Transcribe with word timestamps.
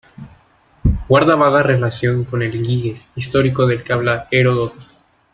Guarda 1.07 1.35
vaga 1.35 1.61
relación 1.61 2.23
con 2.23 2.41
el 2.41 2.53
Giges 2.65 3.05
histórico 3.15 3.67
del 3.67 3.83
que 3.83 3.93
habla 3.93 4.27
Heródoto. 4.31 4.83